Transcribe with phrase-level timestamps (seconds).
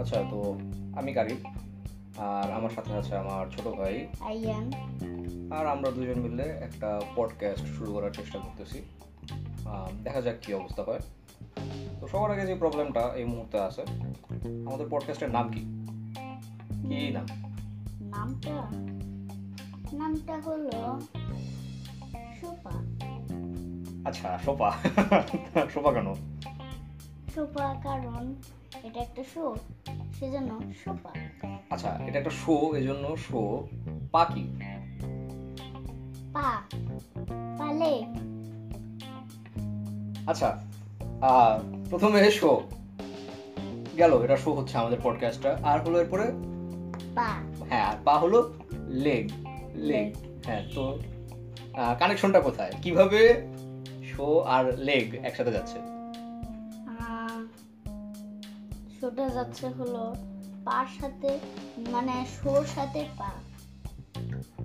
[0.00, 0.58] আচ্ছা তো
[0.96, 1.36] আমি কারিম
[2.16, 4.72] আর আমার সাথে আছে আমার ছোট ভাই। আইয়ান।
[5.52, 8.82] আর আমরা দুজন মিলে একটা পডকাস্ট শুরু করার চেষ্টা করতেছি।
[10.04, 11.00] দেখা যাক কি অবস্থা হয়।
[12.00, 13.82] তো সবার আগে যে প্রবলেমটা এই মুহূর্তে আছে
[14.66, 15.60] আমাদের পডকাস্টের নাম কি?
[16.88, 17.26] কি নাম?
[18.00, 18.70] নামটা?
[19.96, 21.00] নামটা হলো
[22.40, 22.70] সোপা।
[24.06, 24.72] আচ্ছা সোপা
[25.74, 26.14] সোপা কেন?
[27.34, 28.34] সোপা কারণ
[28.82, 29.56] এটা একটা শো
[30.18, 31.10] সেজন্য সোপা
[31.70, 33.68] আচ্ছা এটা একটা শো এই জন্য শো
[34.12, 34.44] পাখি
[36.32, 36.62] পা
[37.58, 38.04] পালে।
[40.26, 40.62] আচ্ছা
[41.20, 41.60] আহ,
[41.90, 42.60] প্রথমে শো।
[43.98, 46.32] গেল এটা শো হচ্ছে আমাদের পডকাস্টটা আর হলো এরপরে?
[47.14, 47.28] পা।
[47.68, 48.52] হ্যাঁ আর পা হলো
[48.88, 49.30] লেগ।
[49.74, 50.16] লেগ
[50.46, 50.98] হ্যাঁ তো
[51.98, 52.72] কানেকশনটা কোথায়?
[52.82, 53.48] কীভাবে
[54.16, 55.78] শো আর লেগ একসাথে যাচ্ছে।
[59.00, 60.14] শোটা যাচ্ছে হলো
[60.64, 61.38] পার সাথে
[61.90, 63.30] মানে শোর সাথে পা।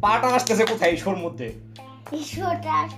[0.00, 1.52] পাটা আসতেছে কোথায় শোর মধ্যে?
[2.12, 2.88] এই শোটা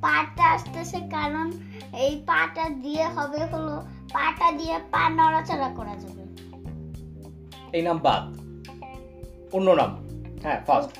[0.00, 1.52] পাটা আসতেছে কারণ
[1.96, 3.82] এই পাটা দিয়ে হবে হলো
[4.12, 6.22] পাটা দিয়ে পা নড়াচড়া করা যাবে।
[7.72, 8.24] এই নাম বাদ।
[9.52, 9.90] অন্য নাম।
[10.42, 10.90] হ্যাঁ ফার্স্ট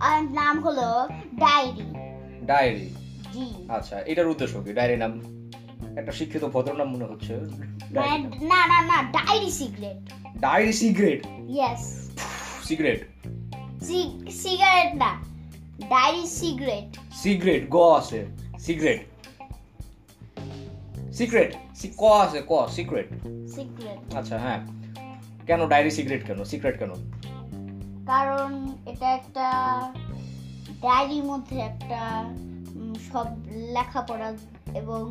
[0.00, 1.86] আর নাম হলো ডায়েরি।
[2.46, 3.07] ডায়েরি।
[3.76, 4.72] আচ্ছা এটার উদ্দেশ্য কি?
[4.72, 5.12] ডায়েরি নাম?
[5.98, 7.32] একটা শিক্ষিত ভদ্র নাম মনে হচ্ছে
[8.50, 9.98] না না না diary cigarette.
[10.40, 11.20] Diary cigarette?
[11.48, 11.82] Yes
[12.68, 13.00] cigarette?
[14.42, 15.10] Cigarette না
[15.88, 16.88] ডায়েরি সিগারেট।
[17.22, 18.20] সিগারেট গ আছে।
[18.58, 19.00] সিগারেট।
[21.18, 21.50] সিক্রেট
[21.96, 23.08] ক আছে ক সিক্রেট
[23.56, 24.60] সিগারেট। আচ্ছা হ্যাঁ।
[25.46, 26.44] কেন ডায়েরি সিগারেট কেন?
[26.44, 26.92] সিক্রেট কেন?
[28.06, 28.50] কারণ
[28.86, 29.46] এটা একটা
[30.82, 32.00] ডায়েরির মধ্যে একটা
[33.12, 33.26] সব
[33.74, 34.28] লেখাপড়া
[34.80, 35.02] এবং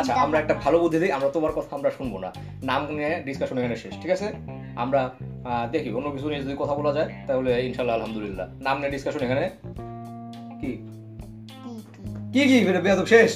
[0.00, 2.30] আচ্ছা আমরা একটা ভালো বুদ্ধি দিই আমরা তোমার কথা আমরা শুনব না।
[2.70, 4.28] নাম নিয়ে ডিসকাশন এখানে শেষ ঠিক আছে?
[4.84, 5.00] আমরা
[5.72, 9.44] দেখি অন্য কিছু নিয়ে যদি কথা বলা যায় তাহলে ইনশাল্লাহ আলহামদুলিল্লাহ। নাম নিয়ে ডিসকাশন এখানে
[10.60, 10.70] কি?
[12.34, 13.32] কি কি বেয়াদব শেষ?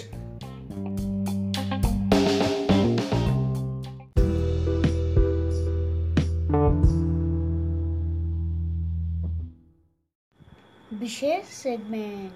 [11.03, 12.33] বিশেষ সেগমেন্ট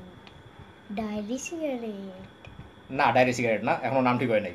[0.93, 1.83] ডায়েরি সিগারেট।
[2.91, 4.55] না ডায়েরি সিগারেট না এখনও নাম ঠিক হয় নাই।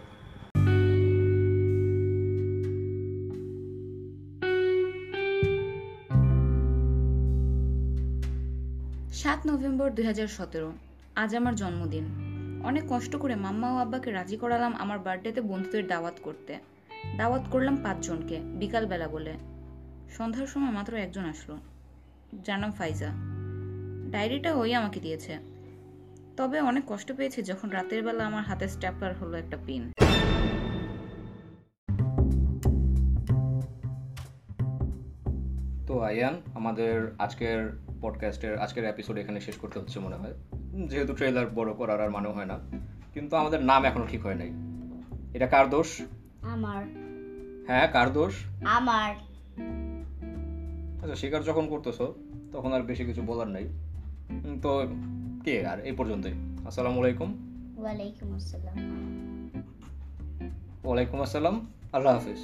[9.13, 10.72] সাত নভেম্বর দু হাজার সতেরো
[11.16, 12.06] আজ আমার জন্মদিন।
[12.63, 16.59] অনেক কষ্ট করে মাম্মা ও আব্বাকে রাজি করালাম আমার বার্থডেতে বন্ধুদের দাওয়াত করতে।
[17.18, 19.34] দাওয়াত করলাম পাঁচজনকে বিকালবেলা বলে।
[20.18, 21.57] সন্ধ্যার সময় মাত্র একজন আসলো
[22.45, 23.09] যার নাম ফাইজা।
[24.12, 25.58] ডায়েরিটা ওই আমাকে দিয়েছে।
[26.39, 29.91] তবে অনেক কষ্ট পেয়েছি যখন রাতের বেলা আমার হাতে স্ট্যাপলার হলো একটা পিন।
[35.88, 40.33] তো আয়ান আমাদের আজকের পডকাস্টের আজকের এপিসোড এখানে শেষ করতে হচ্ছে মনে হয়।
[40.88, 42.59] যেহেতু ট্রেলার বড় করার আর মানে হয় না
[43.13, 44.51] কিন্তু আমাদের নাম এখনও ঠিক হয় নাই।
[45.33, 46.01] এটা কার দোষ?
[46.41, 46.83] আমার।
[47.67, 48.33] হ্যাঁ কার দোষ?
[48.66, 49.16] আমার।
[51.01, 52.13] আচ্ছা স্বীকার যখন করতেছো
[52.51, 53.66] তখন আর বেশি কিছু বলার নাই।
[54.61, 54.88] তো
[55.44, 56.34] কে আর এই পর্যন্তই
[56.69, 57.28] আসসালামু আলাইকুম
[57.78, 58.76] ওয়ালাইকুম আসসালাম
[60.84, 61.56] ওয়ালাইকুম আসসালাম
[61.92, 62.42] আল্লাহ হাফিজ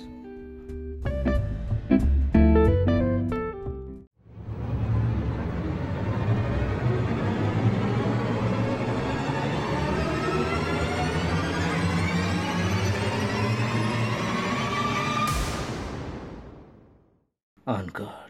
[17.66, 18.23] আনকাট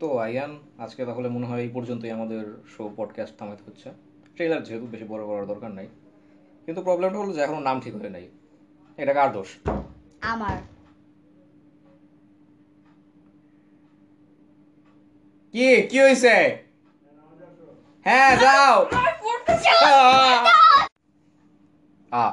[0.00, 2.44] তো আয়ান আজকে তাহলে মনে হয় এই পর্যন্তই আমাদের
[2.76, 3.90] শো পডকাস্ট থামাতে হচ্ছে।
[4.34, 5.88] ট্রেলার যেহেতু বেশি বড় করার দরকার নাই
[6.66, 8.28] কিন্তু প্রবলেমটা হলো যে এখনও নাম ঠিক হয়ে নাই।
[8.96, 9.58] এটা কার দোষ?
[10.20, 10.56] আমার।
[15.54, 15.82] কি?
[15.82, 16.34] কি হইছে?
[18.04, 18.86] হ্যাঁ যাও।
[22.12, 22.30] আ